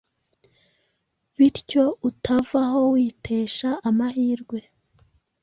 bityo 1.37 1.83
utavaho 2.09 2.79
witesha 2.93 3.69
amahirwe 3.89 4.59